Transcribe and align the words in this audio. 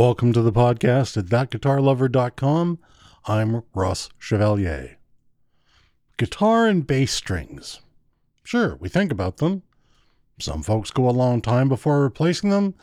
Welcome 0.00 0.32
to 0.32 0.40
the 0.40 0.50
podcast 0.50 1.18
at 1.18 1.26
thatguitarlover.com. 1.26 2.78
I'm 3.26 3.62
Ross 3.74 4.08
Chevalier. 4.16 4.96
Guitar 6.16 6.66
and 6.66 6.86
bass 6.86 7.12
strings. 7.12 7.82
Sure, 8.42 8.76
we 8.76 8.88
think 8.88 9.12
about 9.12 9.36
them. 9.36 9.62
Some 10.40 10.62
folks 10.62 10.90
go 10.90 11.06
a 11.06 11.10
long 11.10 11.42
time 11.42 11.68
before 11.68 12.00
replacing 12.00 12.48
them, 12.48 12.76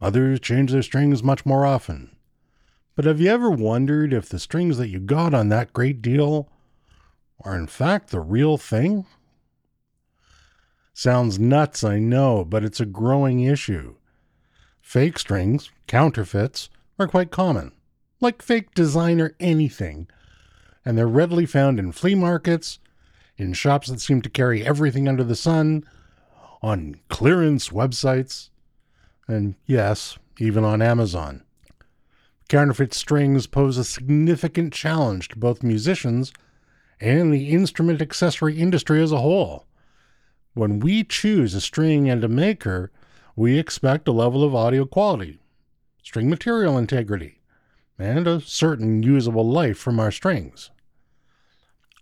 others 0.00 0.40
change 0.40 0.72
their 0.72 0.82
strings 0.82 1.22
much 1.22 1.46
more 1.46 1.64
often. 1.64 2.16
But 2.96 3.04
have 3.04 3.20
you 3.20 3.30
ever 3.30 3.48
wondered 3.48 4.12
if 4.12 4.28
the 4.28 4.40
strings 4.40 4.76
that 4.78 4.88
you 4.88 4.98
got 4.98 5.34
on 5.34 5.50
that 5.50 5.72
great 5.72 6.02
deal 6.02 6.50
are 7.44 7.56
in 7.56 7.68
fact 7.68 8.10
the 8.10 8.18
real 8.18 8.58
thing? 8.58 9.06
Sounds 10.92 11.38
nuts, 11.38 11.84
I 11.84 12.00
know, 12.00 12.44
but 12.44 12.64
it's 12.64 12.80
a 12.80 12.86
growing 12.86 13.38
issue. 13.38 13.94
Fake 14.80 15.20
strings, 15.20 15.70
counterfeits, 15.86 16.68
are 16.98 17.08
quite 17.08 17.30
common, 17.30 17.72
like 18.20 18.42
fake 18.42 18.74
designer 18.74 19.34
anything, 19.38 20.08
and 20.84 20.96
they're 20.96 21.06
readily 21.06 21.46
found 21.46 21.78
in 21.78 21.92
flea 21.92 22.14
markets, 22.14 22.78
in 23.36 23.52
shops 23.52 23.88
that 23.88 24.00
seem 24.00 24.22
to 24.22 24.30
carry 24.30 24.64
everything 24.64 25.06
under 25.08 25.24
the 25.24 25.36
sun, 25.36 25.84
on 26.62 26.96
clearance 27.08 27.68
websites, 27.68 28.50
and 29.28 29.54
yes, 29.66 30.18
even 30.38 30.64
on 30.64 30.80
Amazon. 30.80 31.42
Counterfeit 32.48 32.94
strings 32.94 33.46
pose 33.46 33.76
a 33.76 33.84
significant 33.84 34.72
challenge 34.72 35.28
to 35.28 35.38
both 35.38 35.62
musicians 35.62 36.32
and 37.00 37.32
the 37.32 37.50
instrument 37.50 38.00
accessory 38.00 38.58
industry 38.58 39.02
as 39.02 39.12
a 39.12 39.18
whole. 39.18 39.66
When 40.54 40.80
we 40.80 41.04
choose 41.04 41.54
a 41.54 41.60
string 41.60 42.08
and 42.08 42.24
a 42.24 42.28
maker, 42.28 42.90
we 43.34 43.58
expect 43.58 44.08
a 44.08 44.12
level 44.12 44.42
of 44.42 44.54
audio 44.54 44.86
quality, 44.86 45.38
string 46.06 46.30
material 46.30 46.78
integrity, 46.78 47.40
and 47.98 48.28
a 48.28 48.40
certain 48.40 49.02
usable 49.02 49.44
life 49.44 49.76
from 49.76 49.98
our 49.98 50.12
strings. 50.12 50.70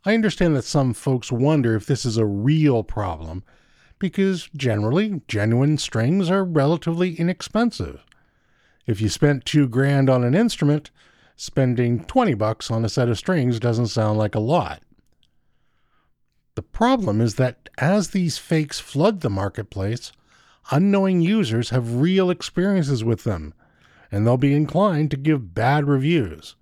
I 0.05 0.13
understand 0.13 0.55
that 0.57 0.65
some 0.65 0.93
folks 0.93 1.33
wonder 1.33 1.75
if 1.75 1.87
this 1.87 2.05
is 2.05 2.19
a 2.19 2.27
real 2.27 2.85
problem 2.85 3.45
because 3.99 4.51
generally 4.55 5.23
genuine 5.27 5.79
strings 5.79 6.31
are 6.31 6.45
relatively 6.45 7.15
inexpensive. 7.15 8.05
If 8.87 9.01
you 9.01 9.09
spent 9.09 9.47
2 9.47 9.69
grand 9.69 10.11
on 10.11 10.23
an 10.23 10.35
instrument, 10.35 10.91
spending 11.35 12.05
20 12.05 12.35
bucks 12.35 12.71
on 12.71 12.85
a 12.85 12.91
set 12.91 13.09
of 13.09 13.17
strings 13.17 13.59
doesn't 13.59 13.87
sound 13.87 14.19
like 14.19 14.35
a 14.35 14.39
lot. 14.39 14.83
The 16.57 16.63
problem 16.63 17.23
is 17.23 17.37
that 17.37 17.71
as 17.79 18.11
these 18.11 18.37
fakes 18.37 18.79
flood 18.79 19.23
the 19.23 19.31
marketplace, 19.31 20.13
unknowing 20.71 21.23
users 21.23 21.71
have 21.71 22.03
real 22.03 22.29
experiences 22.29 23.03
with 23.03 23.25
them, 23.25 23.55
and 24.15 24.25
they'll 24.25 24.37
be 24.37 24.55
inclined 24.55 25.11
to 25.11 25.17
give 25.17 25.57
bad 25.57 25.89
reviews. 25.89 26.55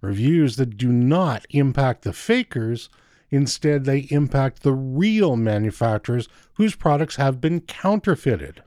Reviews 0.00 0.54
that 0.54 0.76
do 0.76 0.92
not 0.92 1.44
impact 1.50 2.02
the 2.02 2.12
fakers, 2.12 2.88
instead, 3.32 3.84
they 3.84 4.06
impact 4.10 4.62
the 4.62 4.72
real 4.72 5.34
manufacturers 5.34 6.28
whose 6.54 6.76
products 6.76 7.16
have 7.16 7.40
been 7.40 7.62
counterfeited. 7.62 8.62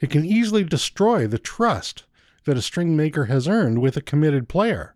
It 0.00 0.10
can 0.10 0.26
easily 0.26 0.64
destroy 0.64 1.26
the 1.26 1.38
trust 1.38 2.04
that 2.44 2.58
a 2.58 2.62
string 2.62 2.94
maker 2.94 3.24
has 3.24 3.48
earned 3.48 3.80
with 3.80 3.96
a 3.96 4.02
committed 4.02 4.46
player 4.46 4.94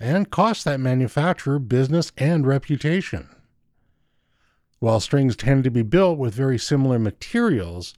and 0.00 0.30
cost 0.30 0.64
that 0.64 0.80
manufacturer 0.80 1.58
business 1.58 2.10
and 2.16 2.46
reputation. 2.46 3.28
While 4.78 5.00
strings 5.00 5.36
tend 5.36 5.64
to 5.64 5.70
be 5.70 5.82
built 5.82 6.16
with 6.16 6.32
very 6.32 6.58
similar 6.58 6.98
materials, 6.98 7.92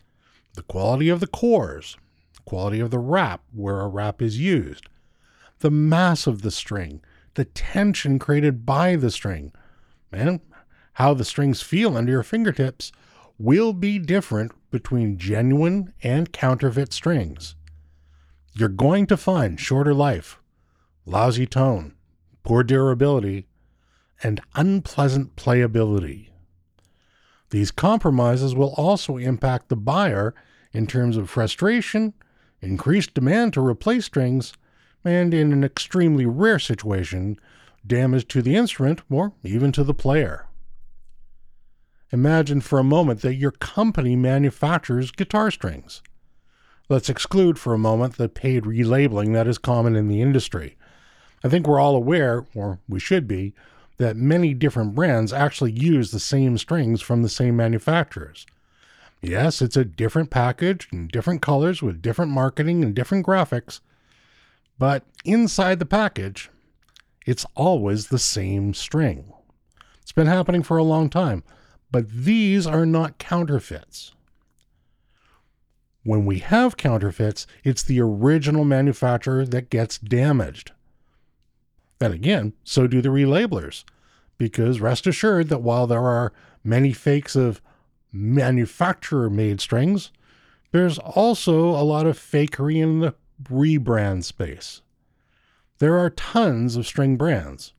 the 0.55 0.63
quality 0.63 1.09
of 1.09 1.21
the 1.21 1.29
cores, 1.29 1.97
quality 2.45 2.81
of 2.81 2.91
the 2.91 2.99
wrap 2.99 3.43
where 3.53 3.81
a 3.81 3.89
wrap 3.89 4.21
is 4.21 4.39
used, 4.39 4.89
the 5.61 5.71
mass 5.71 6.27
of 6.27 6.43
the 6.43 6.51
string, 6.51 7.01
the 7.35 7.45
tension 7.45 8.19
created 8.19 8.67
by 8.67 8.97
the 8.97 9.11
string, 9.11 9.53
and 10.13 10.41
how 10.95 11.15
the 11.15 11.25
strings 11.25 11.63
feel 11.63 11.97
under 11.97 12.13
your 12.13 12.23
fingertips 12.23 12.93
will 13.39 13.73
be 13.73 13.99
different 13.99 14.53
between 14.71 15.19
genuine 15.19 15.93
and 16.03 16.33
counterfeit 16.33 16.93
strings. 16.93 17.55
You're 18.55 18.69
going 18.69 19.07
to 19.07 19.17
find 19.17 19.59
shorter 19.59 19.95
life, 19.95 20.39
lousy 21.07 21.47
tone, 21.47 21.95
poor 22.43 22.63
durability, 22.63 23.47
and 24.23 24.41
unpleasant 24.55 25.37
playability. 25.37 26.29
These 27.51 27.71
compromises 27.71 28.55
will 28.55 28.75
also 28.77 29.17
impact 29.17 29.69
the 29.69 29.77
buyer 29.77 30.35
in 30.73 30.87
terms 30.87 31.17
of 31.17 31.29
frustration, 31.29 32.15
increased 32.63 33.13
demand 33.13 33.53
to 33.53 33.67
replace 33.67 34.07
strings, 34.07 34.55
and 35.05 35.35
in 35.35 35.53
an 35.53 35.65
extremely 35.65 36.25
rare 36.25 36.59
situation, 36.59 37.39
damage 37.87 38.29
to 38.29 38.41
the 38.41 38.55
instrument 38.55 39.03
or 39.11 39.33
even 39.43 39.73
to 39.73 39.83
the 39.85 39.95
player. 39.95 40.47
Imagine 42.13 42.61
for 42.61 42.79
a 42.79 42.85
moment 42.85 43.23
that 43.23 43.35
your 43.35 43.51
company 43.51 44.15
manufactures 44.17 45.11
guitar 45.11 45.51
strings. 45.51 46.03
Let's 46.89 47.09
exclude 47.09 47.59
for 47.59 47.73
a 47.73 47.79
moment 47.79 48.17
the 48.17 48.29
paid 48.29 48.65
relabeling 48.65 49.33
that 49.33 49.49
is 49.49 49.59
common 49.59 49.97
in 49.97 50.09
the 50.09 50.21
industry. 50.21 50.77
I 51.43 51.49
think 51.49 51.67
we're 51.67 51.81
all 51.81 51.97
aware, 51.97 52.47
or 52.55 52.79
we 52.89 53.01
should 53.01 53.27
be, 53.27 53.55
that 53.97 54.17
many 54.17 54.53
different 54.53 54.95
brands 54.95 55.33
actually 55.33 55.73
use 55.73 56.11
the 56.11 56.21
same 56.21 56.59
strings 56.59 57.01
from 57.01 57.23
the 57.23 57.29
same 57.29 57.57
manufacturers. 57.57 58.47
Yes, 59.23 59.63
it's 59.63 59.77
a 59.77 59.85
different 59.85 60.31
package 60.31 60.89
and 60.91 61.09
different 61.09 61.43
colors 61.43 61.81
with 61.81 62.03
different 62.03 62.33
marketing 62.33 62.83
and 62.83 62.93
different 62.93 63.25
graphics, 63.25 63.81
but 64.79 65.05
inside 65.25 65.79
the 65.79 65.87
package, 65.87 66.51
it's 67.25 67.47
always 67.55 68.09
the 68.09 68.19
same 68.19 68.75
string. 68.75 69.33
It's 70.01 70.11
been 70.11 70.27
happening 70.27 70.65
for 70.65 70.77
a 70.77 70.83
long 70.83 71.09
time, 71.09 71.45
but 71.93 72.11
these 72.11 72.67
are 72.67 72.85
not 72.85 73.19
counterfeits. 73.19 74.13
When 76.03 76.27
we 76.27 76.41
have 76.41 76.77
counterfeits, 76.77 77.47
it's 77.63 77.85
the 77.85 78.01
original 78.01 78.65
manufacturer 78.65 79.45
that 79.47 79.71
gets 79.71 79.99
damaged. 79.99 80.73
Then 82.01 82.11
again, 82.11 82.55
so 82.65 82.89
do 82.89 83.01
the 83.01 83.11
relabelers, 83.11 83.85
because 84.37 84.81
rest 84.81 85.07
assured 85.07 85.49
that 85.51 85.63
while 85.63 85.87
there 85.87 86.03
are 86.03 86.33
many 86.65 86.93
fakes 86.93 87.37
of 87.37 87.63
manufacturer 88.13 89.31
made 89.31 89.61
strings, 89.61 90.11
there's 90.71 90.99
also 90.99 91.71
a 91.71 91.83
lot 91.83 92.07
of 92.07 92.19
fakery 92.19 92.77
in 92.77 93.01
the 93.01 93.15
rebrand 93.45 94.25
space. 94.25 94.83
There 95.79 95.99
are 95.99 96.11
tons 96.11 96.77
of 96.77 96.87
string 96.87 97.17
brands, 97.17 97.73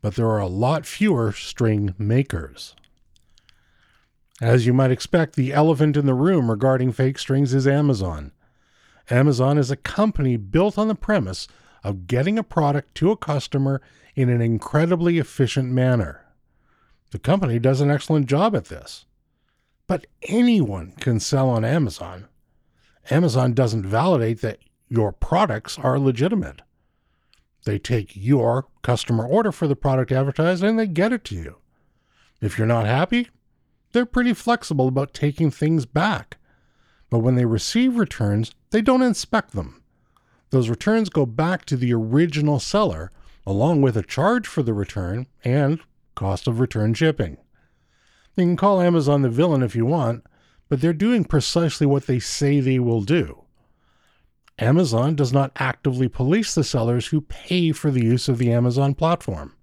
but 0.00 0.14
there 0.14 0.28
are 0.28 0.40
a 0.40 0.46
lot 0.46 0.86
fewer 0.86 1.32
string 1.32 1.94
makers. 1.98 2.74
As 4.40 4.66
you 4.66 4.72
might 4.72 4.90
expect, 4.90 5.36
the 5.36 5.52
elephant 5.52 5.96
in 5.96 6.06
the 6.06 6.14
room 6.14 6.50
regarding 6.50 6.92
fake 6.92 7.18
strings 7.18 7.54
is 7.54 7.66
Amazon. 7.66 8.32
Amazon 9.10 9.58
is 9.58 9.70
a 9.70 9.76
company 9.76 10.36
built 10.36 10.78
on 10.78 10.88
the 10.88 10.94
premise 10.94 11.46
of 11.82 12.06
getting 12.06 12.38
a 12.38 12.42
product 12.42 12.94
to 12.96 13.10
a 13.10 13.16
customer 13.16 13.80
in 14.14 14.28
an 14.28 14.40
incredibly 14.40 15.18
efficient 15.18 15.70
manner. 15.70 16.24
The 17.10 17.18
company 17.18 17.58
does 17.58 17.80
an 17.80 17.90
excellent 17.90 18.26
job 18.26 18.56
at 18.56 18.66
this. 18.66 19.04
But 19.86 20.06
anyone 20.22 20.92
can 20.98 21.20
sell 21.20 21.48
on 21.50 21.64
Amazon. 21.64 22.28
Amazon 23.10 23.52
doesn't 23.52 23.84
validate 23.84 24.40
that 24.40 24.60
your 24.88 25.12
products 25.12 25.78
are 25.78 25.98
legitimate. 25.98 26.62
They 27.64 27.78
take 27.78 28.12
your 28.14 28.66
customer 28.82 29.26
order 29.26 29.52
for 29.52 29.66
the 29.66 29.76
product 29.76 30.12
advertised 30.12 30.62
and 30.62 30.78
they 30.78 30.86
get 30.86 31.12
it 31.12 31.24
to 31.24 31.34
you. 31.34 31.56
If 32.40 32.58
you're 32.58 32.66
not 32.66 32.86
happy, 32.86 33.28
they're 33.92 34.06
pretty 34.06 34.34
flexible 34.34 34.88
about 34.88 35.14
taking 35.14 35.50
things 35.50 35.86
back. 35.86 36.38
But 37.10 37.20
when 37.20 37.34
they 37.36 37.44
receive 37.44 37.96
returns, 37.96 38.54
they 38.70 38.82
don't 38.82 39.02
inspect 39.02 39.52
them. 39.52 39.82
Those 40.50 40.68
returns 40.68 41.08
go 41.08 41.26
back 41.26 41.64
to 41.66 41.76
the 41.76 41.92
original 41.92 42.58
seller, 42.60 43.10
along 43.46 43.82
with 43.82 43.96
a 43.96 44.02
charge 44.02 44.46
for 44.46 44.62
the 44.62 44.74
return 44.74 45.26
and 45.44 45.80
cost 46.14 46.46
of 46.46 46.60
return 46.60 46.94
shipping. 46.94 47.38
You 48.36 48.44
can 48.44 48.56
call 48.56 48.80
Amazon 48.80 49.22
the 49.22 49.28
villain 49.28 49.62
if 49.62 49.76
you 49.76 49.86
want, 49.86 50.24
but 50.68 50.80
they're 50.80 50.92
doing 50.92 51.24
precisely 51.24 51.86
what 51.86 52.06
they 52.06 52.18
say 52.18 52.60
they 52.60 52.78
will 52.78 53.02
do. 53.02 53.44
Amazon 54.58 55.14
does 55.16 55.32
not 55.32 55.52
actively 55.56 56.08
police 56.08 56.54
the 56.54 56.64
sellers 56.64 57.08
who 57.08 57.20
pay 57.20 57.72
for 57.72 57.90
the 57.90 58.04
use 58.04 58.28
of 58.28 58.38
the 58.38 58.52
Amazon 58.52 58.94
platform. 58.94 59.54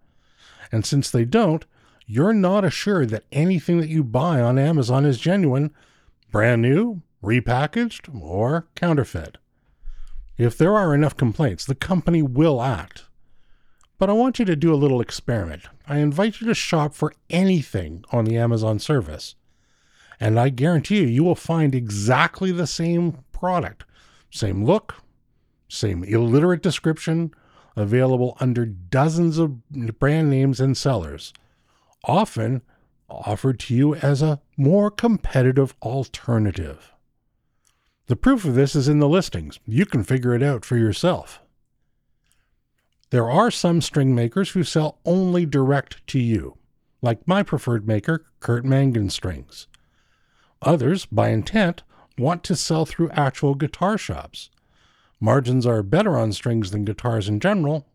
And 0.71 0.85
since 0.85 1.09
they 1.09 1.25
don't, 1.25 1.65
you're 2.06 2.33
not 2.33 2.65
assured 2.65 3.09
that 3.09 3.25
anything 3.31 3.79
that 3.79 3.89
you 3.89 4.03
buy 4.03 4.41
on 4.41 4.59
Amazon 4.59 5.06
is 5.06 5.17
genuine, 5.17 5.74
brand 6.29 6.62
new, 6.62 7.01
repackaged, 7.24 8.13
or 8.21 8.67
counterfeit. 8.75 9.38
If 10.38 10.57
there 10.57 10.75
are 10.75 10.94
enough 10.94 11.15
complaints, 11.15 11.65
the 11.65 11.75
company 11.75 12.21
will 12.21 12.62
act. 12.62 13.03
But 14.01 14.09
I 14.09 14.13
want 14.13 14.39
you 14.39 14.45
to 14.45 14.56
do 14.56 14.74
a 14.74 14.81
little 14.81 15.00
experiment. 15.00 15.62
I 15.88 16.00
invite 16.00 16.42
you 16.42 16.48
to 16.48 16.56
shop 16.56 16.95
for 16.95 17.13
anything 17.30 18.03
on 18.12 18.25
the 18.25 18.36
Amazon 18.36 18.80
service. 18.80 19.36
And 20.19 20.39
I 20.39 20.50
guarantee 20.50 21.01
you, 21.01 21.07
you 21.07 21.24
will 21.24 21.36
find 21.36 21.75
exactly 21.75 22.51
the 22.51 22.65
same 22.65 23.19
product, 23.31 23.83
same 24.31 24.65
look, 24.65 24.95
same 25.68 26.03
illiterate 26.03 26.63
description, 26.63 27.31
available 27.75 28.38
under 28.39 28.65
dozens 28.65 29.38
of 29.38 29.69
brand 30.00 30.31
names 30.31 30.59
and 30.59 30.75
sellers, 30.75 31.31
often 32.03 32.63
offered 33.07 33.59
to 33.59 33.75
you 33.75 33.94
as 33.94 34.24
a 34.24 34.42
more 34.57 34.89
competitive 34.89 35.75
alternative. 35.83 36.92
The 38.07 38.15
proof 38.15 38.45
of 38.45 38.56
this 38.56 38.75
is 38.75 38.88
in 38.88 38.98
the 38.98 39.07
listings. 39.07 39.59
You 39.68 39.86
can 39.86 40.03
figure 40.03 40.33
it 40.33 40.42
out 40.42 40.65
for 40.65 40.75
yourself. 40.75 41.39
There 43.11 43.29
are 43.29 43.51
some 43.51 43.81
string 43.81 44.15
makers 44.15 44.51
who 44.51 44.63
sell 44.63 44.97
only 45.05 45.45
direct 45.45 46.05
to 46.07 46.19
you, 46.19 46.57
like 47.01 47.27
my 47.27 47.43
preferred 47.43 47.85
maker, 47.85 48.25
Curt 48.39 48.63
Mangan 48.63 49.09
Strings. 49.09 49.67
Others, 50.61 51.07
by 51.07 51.27
intent, 51.29 51.83
want 52.17 52.41
to 52.45 52.55
sell 52.55 52.85
through 52.85 53.09
actual 53.09 53.53
guitar 53.53 53.97
shops. 53.97 54.49
Margins 55.19 55.65
are 55.65 55.83
better 55.83 56.17
on 56.17 56.31
strings 56.31 56.71
than 56.71 56.85
guitars 56.85 57.27
in 57.27 57.41
general, 57.41 57.85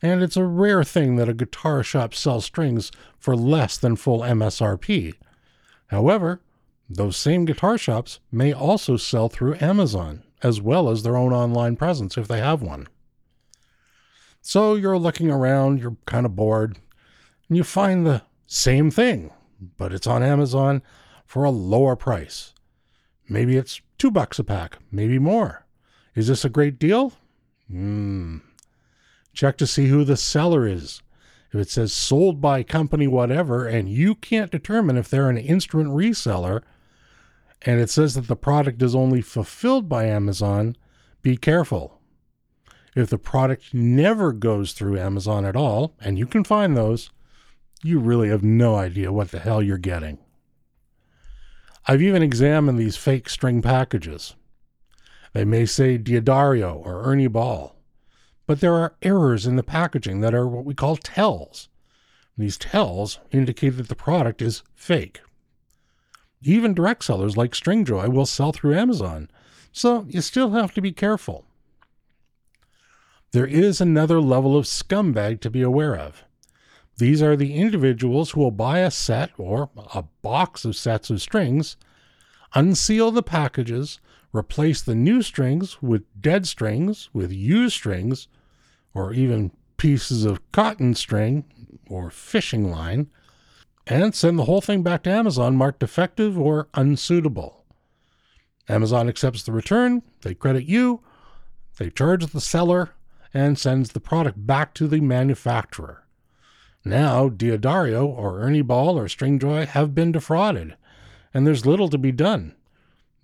and 0.00 0.22
it's 0.22 0.38
a 0.38 0.46
rare 0.46 0.82
thing 0.82 1.16
that 1.16 1.28
a 1.28 1.34
guitar 1.34 1.82
shop 1.82 2.14
sells 2.14 2.46
strings 2.46 2.90
for 3.18 3.36
less 3.36 3.76
than 3.76 3.96
full 3.96 4.20
MSRP. 4.20 5.12
However, 5.88 6.40
those 6.88 7.18
same 7.18 7.44
guitar 7.44 7.76
shops 7.76 8.18
may 8.32 8.50
also 8.50 8.96
sell 8.96 9.28
through 9.28 9.58
Amazon, 9.60 10.22
as 10.42 10.58
well 10.58 10.88
as 10.88 11.02
their 11.02 11.18
own 11.18 11.34
online 11.34 11.76
presence 11.76 12.16
if 12.16 12.28
they 12.28 12.40
have 12.40 12.62
one. 12.62 12.88
So 14.44 14.74
you're 14.74 14.98
looking 14.98 15.30
around, 15.30 15.78
you're 15.78 15.96
kind 16.04 16.26
of 16.26 16.34
bored, 16.34 16.78
and 17.48 17.56
you 17.56 17.62
find 17.62 18.04
the 18.04 18.22
same 18.48 18.90
thing, 18.90 19.30
but 19.78 19.92
it's 19.92 20.06
on 20.06 20.24
Amazon 20.24 20.82
for 21.24 21.44
a 21.44 21.50
lower 21.50 21.94
price. 21.94 22.52
Maybe 23.28 23.56
it's 23.56 23.80
two 23.98 24.10
bucks 24.10 24.40
a 24.40 24.44
pack, 24.44 24.78
maybe 24.90 25.20
more. 25.20 25.64
Is 26.16 26.26
this 26.26 26.44
a 26.44 26.50
great 26.50 26.80
deal? 26.80 27.12
Hmm. 27.70 28.38
Check 29.32 29.56
to 29.58 29.66
see 29.66 29.86
who 29.86 30.02
the 30.02 30.16
seller 30.16 30.66
is. 30.66 31.02
If 31.52 31.60
it 31.60 31.70
says 31.70 31.92
sold 31.92 32.40
by 32.40 32.64
company 32.64 33.06
whatever, 33.06 33.66
and 33.66 33.88
you 33.88 34.16
can't 34.16 34.50
determine 34.50 34.96
if 34.96 35.08
they're 35.08 35.30
an 35.30 35.38
instrument 35.38 35.90
reseller, 35.90 36.62
and 37.62 37.80
it 37.80 37.90
says 37.90 38.14
that 38.14 38.26
the 38.26 38.34
product 38.34 38.82
is 38.82 38.94
only 38.94 39.20
fulfilled 39.22 39.88
by 39.88 40.06
Amazon, 40.06 40.76
be 41.22 41.36
careful. 41.36 42.01
If 42.94 43.08
the 43.08 43.18
product 43.18 43.72
never 43.72 44.32
goes 44.32 44.72
through 44.72 44.98
Amazon 44.98 45.44
at 45.44 45.56
all, 45.56 45.94
and 46.00 46.18
you 46.18 46.26
can 46.26 46.44
find 46.44 46.76
those, 46.76 47.10
you 47.82 47.98
really 47.98 48.28
have 48.28 48.42
no 48.42 48.76
idea 48.76 49.12
what 49.12 49.30
the 49.30 49.38
hell 49.38 49.62
you're 49.62 49.78
getting. 49.78 50.18
I've 51.86 52.02
even 52.02 52.22
examined 52.22 52.78
these 52.78 52.96
fake 52.96 53.28
string 53.28 53.62
packages. 53.62 54.36
They 55.32 55.44
may 55.44 55.66
say 55.66 55.96
D'Addario 55.96 56.74
or 56.74 57.02
Ernie 57.04 57.26
Ball, 57.26 57.74
but 58.46 58.60
there 58.60 58.74
are 58.74 58.94
errors 59.02 59.46
in 59.46 59.56
the 59.56 59.62
packaging 59.62 60.20
that 60.20 60.34
are 60.34 60.46
what 60.46 60.64
we 60.64 60.74
call 60.74 60.96
tells. 60.96 61.68
These 62.36 62.58
tells 62.58 63.18
indicate 63.30 63.70
that 63.70 63.88
the 63.88 63.94
product 63.94 64.42
is 64.42 64.62
fake. 64.74 65.20
Even 66.42 66.74
direct 66.74 67.04
sellers 67.04 67.36
like 67.36 67.52
Stringjoy 67.52 68.12
will 68.12 68.26
sell 68.26 68.52
through 68.52 68.76
Amazon, 68.76 69.30
so 69.72 70.04
you 70.08 70.20
still 70.20 70.50
have 70.50 70.74
to 70.74 70.82
be 70.82 70.92
careful. 70.92 71.46
There 73.32 73.46
is 73.46 73.80
another 73.80 74.20
level 74.20 74.58
of 74.58 74.66
scumbag 74.66 75.40
to 75.40 75.50
be 75.50 75.62
aware 75.62 75.96
of. 75.96 76.24
These 76.98 77.22
are 77.22 77.34
the 77.34 77.54
individuals 77.54 78.32
who 78.32 78.40
will 78.40 78.50
buy 78.50 78.80
a 78.80 78.90
set 78.90 79.30
or 79.38 79.70
a 79.94 80.02
box 80.20 80.66
of 80.66 80.76
sets 80.76 81.08
of 81.08 81.22
strings, 81.22 81.78
unseal 82.54 83.10
the 83.10 83.22
packages, 83.22 84.00
replace 84.34 84.82
the 84.82 84.94
new 84.94 85.22
strings 85.22 85.80
with 85.80 86.04
dead 86.20 86.46
strings, 86.46 87.08
with 87.14 87.32
used 87.32 87.74
strings, 87.74 88.28
or 88.92 89.14
even 89.14 89.50
pieces 89.78 90.26
of 90.26 90.52
cotton 90.52 90.94
string 90.94 91.44
or 91.88 92.10
fishing 92.10 92.70
line, 92.70 93.10
and 93.86 94.14
send 94.14 94.38
the 94.38 94.44
whole 94.44 94.60
thing 94.60 94.82
back 94.82 95.04
to 95.04 95.10
Amazon 95.10 95.56
marked 95.56 95.80
defective 95.80 96.38
or 96.38 96.68
unsuitable. 96.74 97.64
Amazon 98.68 99.08
accepts 99.08 99.42
the 99.42 99.52
return, 99.52 100.02
they 100.20 100.34
credit 100.34 100.64
you, 100.64 101.00
they 101.78 101.88
charge 101.88 102.26
the 102.26 102.40
seller, 102.40 102.90
and 103.34 103.58
sends 103.58 103.90
the 103.90 104.00
product 104.00 104.46
back 104.46 104.74
to 104.74 104.86
the 104.86 105.00
manufacturer. 105.00 106.04
Now, 106.84 107.28
D'Addario 107.28 108.06
or 108.06 108.40
Ernie 108.40 108.62
Ball 108.62 108.98
or 108.98 109.06
Stringjoy 109.06 109.68
have 109.68 109.94
been 109.94 110.12
defrauded, 110.12 110.76
and 111.32 111.46
there's 111.46 111.66
little 111.66 111.88
to 111.88 111.98
be 111.98 112.12
done. 112.12 112.54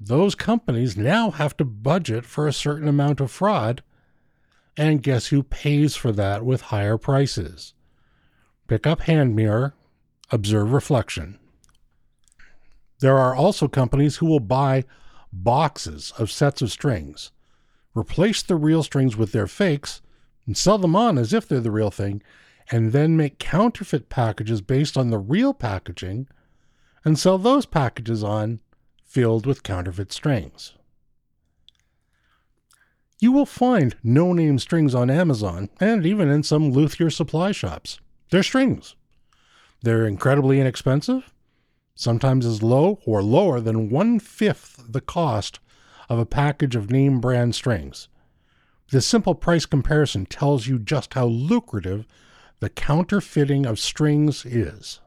Those 0.01 0.35
companies 0.35 0.97
now 0.97 1.33
have 1.33 1.57
to 1.57 1.65
budget 1.65 2.25
for 2.25 2.47
a 2.47 2.53
certain 2.53 2.87
amount 2.87 3.21
of 3.21 3.31
fraud, 3.31 3.83
and 4.77 5.03
guess 5.03 5.27
who 5.27 5.43
pays 5.43 5.97
for 5.97 6.13
that 6.13 6.45
with 6.45 6.63
higher 6.63 6.97
prices? 6.97 7.75
Pick 8.69 8.87
up 8.87 9.03
hand 9.03 9.35
mirror, 9.35 9.75
observe 10.31 10.73
reflection. 10.73 11.39
There 13.01 13.19
are 13.19 13.35
also 13.35 13.67
companies 13.67 14.17
who 14.17 14.27
will 14.27 14.41
buy 14.41 14.85
boxes 15.33 16.13
of 16.17 16.31
sets 16.31 16.63
of 16.63 16.71
strings 16.71 17.33
replace 17.99 18.43
the 18.43 18.57
real 18.57 18.83
strings 18.83 19.17
with 19.17 19.33
their 19.33 19.47
fakes, 19.47 20.01
and 20.47 20.57
sell 20.57 20.79
them 20.79 20.97
on 20.97 21.19
as 21.19 21.33
if 21.33 21.47
they're 21.49 21.61
the 21.61 21.71
real 21.71 21.91
thing, 21.91 22.23
and 22.71 22.93
then 22.93 23.17
make 23.17 23.39
counterfeit 23.39 24.09
packages 24.09 24.61
based 24.61 24.97
on 24.97 25.11
the 25.11 25.19
real 25.19 25.55
packaging 25.55 26.29
and 27.05 27.19
sell 27.19 27.39
those 27.39 27.67
packages 27.67 28.23
on 28.23 28.61
filled 29.05 29.47
with 29.47 29.63
counterfeit 29.63 30.13
strings. 30.13 30.75
You 33.21 33.33
will 33.33 33.47
find 33.47 33.97
no 34.03 34.33
name 34.33 34.59
strings 34.59 34.95
on 34.95 35.11
Amazon 35.11 35.71
and 35.81 36.07
even 36.07 36.29
in 36.29 36.43
some 36.43 36.71
luthier 36.71 37.11
supply 37.11 37.53
shops. 37.53 38.01
They're 38.31 38.43
strings. 38.43 38.95
They're 39.83 40.07
incredibly 40.07 40.61
inexpensive, 40.61 41.33
sometimes 41.95 42.47
as 42.47 42.63
low 42.63 43.01
or 43.07 43.23
lower 43.23 43.61
than 43.61 43.91
one 43.91 44.21
fifth 44.21 44.85
the 44.89 45.01
cost 45.01 45.59
of 46.09 46.19
a 46.19 46.27
package 46.27 46.77
of 46.77 46.91
name 46.91 47.21
brand 47.21 47.55
strings. 47.55 48.09
This 48.91 49.07
simple 49.07 49.35
price 49.35 49.67
comparison 49.67 50.27
tells 50.27 50.67
you 50.67 50.79
just 50.79 51.15
how 51.15 51.27
lucrative 51.27 52.07
the 52.61 52.71
counterfeiting 52.71 53.67
of 53.67 53.79
strings 53.79 54.47
is. 54.47 55.01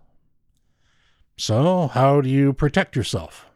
So, 1.37 1.87
how 1.87 2.21
do 2.21 2.29
you 2.29 2.53
protect 2.53 2.95
yourself? 2.95 3.49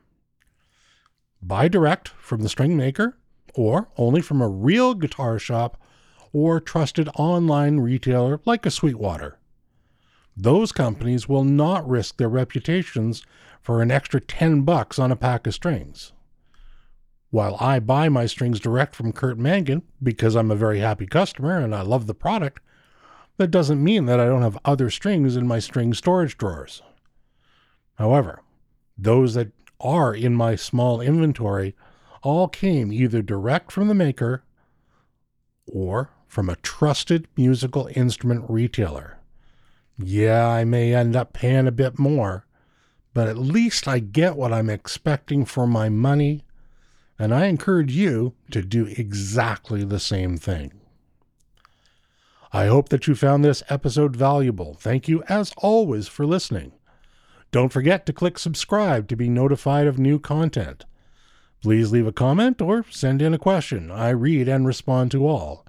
Buy 1.41 1.67
direct 1.67 2.09
from 2.09 2.41
the 2.41 2.49
string 2.49 2.75
maker, 2.75 3.17
or 3.53 3.89
only 3.97 4.21
from 4.21 4.41
a 4.41 4.49
real 4.49 4.95
guitar 4.95 5.37
shop 5.37 5.79
or 6.33 6.59
trusted 6.59 7.07
online 7.15 7.79
retailer 7.79 8.41
like 8.45 8.65
a 8.65 8.71
Sweetwater. 8.71 9.37
Those 10.35 10.71
companies 10.71 11.29
will 11.29 11.45
not 11.45 11.87
risk 11.87 12.17
their 12.17 12.27
reputations 12.27 13.23
for 13.61 13.81
an 13.81 13.89
extra 13.89 14.19
10 14.19 14.63
bucks 14.63 14.99
on 14.99 15.11
a 15.11 15.15
pack 15.15 15.47
of 15.47 15.53
strings. 15.53 16.11
While 17.35 17.57
I 17.59 17.79
buy 17.79 18.07
my 18.07 18.27
strings 18.27 18.61
direct 18.61 18.95
from 18.95 19.11
Curt 19.11 19.37
Mangan 19.37 19.83
because 20.01 20.35
I'm 20.35 20.51
a 20.51 20.55
very 20.55 20.79
happy 20.79 21.05
customer 21.05 21.59
and 21.59 21.75
I 21.75 21.81
love 21.81 22.07
the 22.07 22.13
product, 22.13 22.61
that 23.35 23.51
doesn't 23.51 23.83
mean 23.83 24.05
that 24.05 24.21
I 24.21 24.25
don't 24.27 24.41
have 24.41 24.57
other 24.63 24.89
strings 24.89 25.35
in 25.35 25.45
my 25.45 25.59
string 25.59 25.93
storage 25.93 26.37
drawers. 26.37 26.81
However, 27.95 28.41
those 28.97 29.33
that 29.33 29.51
are 29.81 30.15
in 30.15 30.33
my 30.33 30.55
small 30.55 31.01
inventory 31.01 31.75
all 32.23 32.47
came 32.47 32.93
either 32.93 33.21
direct 33.21 33.69
from 33.69 33.89
the 33.89 33.93
maker 33.93 34.45
or 35.67 36.11
from 36.27 36.47
a 36.47 36.55
trusted 36.55 37.27
musical 37.35 37.89
instrument 37.95 38.45
retailer. 38.47 39.19
Yeah, 39.97 40.47
I 40.47 40.63
may 40.63 40.95
end 40.95 41.17
up 41.17 41.33
paying 41.33 41.67
a 41.67 41.73
bit 41.73 41.99
more, 41.99 42.45
but 43.13 43.27
at 43.27 43.37
least 43.37 43.89
I 43.89 43.99
get 43.99 44.37
what 44.37 44.53
I'm 44.53 44.69
expecting 44.69 45.43
for 45.43 45.67
my 45.67 45.89
money 45.89 46.44
and 47.17 47.33
I 47.33 47.45
encourage 47.45 47.95
you 47.95 48.33
to 48.51 48.61
do 48.61 48.85
exactly 48.85 49.83
the 49.83 49.99
same 49.99 50.37
thing. 50.37 50.73
I 52.51 52.67
hope 52.67 52.89
that 52.89 53.07
you 53.07 53.15
found 53.15 53.43
this 53.43 53.63
episode 53.69 54.15
valuable. 54.15 54.75
Thank 54.75 55.07
you, 55.07 55.23
as 55.27 55.53
always, 55.57 56.07
for 56.07 56.25
listening. 56.25 56.73
Don't 57.51 57.71
forget 57.71 58.05
to 58.05 58.13
click 58.13 58.37
subscribe 58.37 59.07
to 59.07 59.15
be 59.15 59.29
notified 59.29 59.87
of 59.87 59.99
new 59.99 60.19
content. 60.19 60.85
Please 61.61 61.91
leave 61.91 62.07
a 62.07 62.11
comment 62.11 62.61
or 62.61 62.85
send 62.89 63.21
in 63.21 63.33
a 63.33 63.39
question. 63.39 63.89
I 63.91 64.09
read 64.09 64.47
and 64.47 64.67
respond 64.67 65.11
to 65.11 65.27
all. 65.27 65.65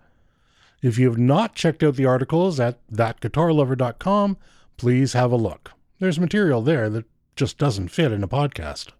If 0.82 0.98
you 0.98 1.08
have 1.08 1.18
not 1.18 1.54
checked 1.54 1.82
out 1.82 1.96
the 1.96 2.04
articles 2.06 2.60
at 2.60 2.86
thatguitarlover.com, 2.88 4.36
please 4.76 5.12
have 5.14 5.32
a 5.32 5.36
look. 5.36 5.72
There's 5.98 6.20
material 6.20 6.62
there 6.62 6.90
that 6.90 7.06
just 7.34 7.58
doesn't 7.58 7.88
fit 7.88 8.12
in 8.12 8.22
a 8.22 8.28
podcast. 8.28 8.90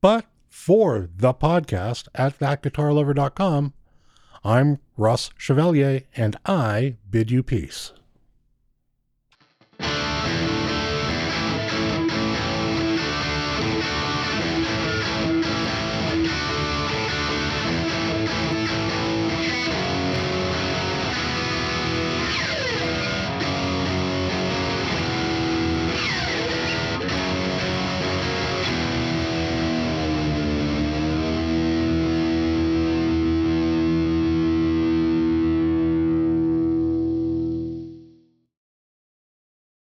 But 0.00 0.26
for 0.52 1.08
the 1.16 1.32
podcast 1.32 2.08
at 2.14 2.38
thatguitarlover.com. 2.38 3.72
I'm 4.44 4.78
Ross 4.98 5.30
Chevalier, 5.38 6.02
and 6.14 6.36
I 6.44 6.96
bid 7.10 7.30
you 7.30 7.42
peace. 7.42 7.92